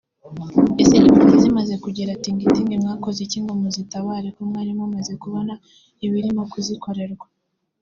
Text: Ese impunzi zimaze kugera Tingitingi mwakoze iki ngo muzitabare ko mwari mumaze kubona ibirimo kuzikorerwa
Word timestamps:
Ese 0.81 0.93
impunzi 1.01 1.35
zimaze 1.43 1.73
kugera 1.83 2.17
Tingitingi 2.23 2.75
mwakoze 2.83 3.19
iki 3.25 3.39
ngo 3.43 3.53
muzitabare 3.61 4.27
ko 4.35 4.41
mwari 4.49 4.71
mumaze 4.79 5.13
kubona 5.21 5.53
ibirimo 6.05 6.41
kuzikorerwa 6.51 7.25